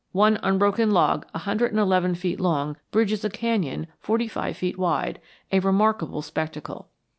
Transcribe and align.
One 0.13 0.39
unbroken 0.41 0.89
log 0.89 1.27
a 1.31 1.37
hundred 1.37 1.69
and 1.73 1.79
eleven 1.79 2.15
feet 2.15 2.39
long 2.39 2.75
bridges 2.89 3.23
a 3.23 3.29
canyon 3.29 3.85
forty 3.99 4.27
five 4.27 4.57
feet 4.57 4.79
wide, 4.79 5.21
a 5.51 5.59
remarkable 5.59 6.23
spectacle. 6.23 6.89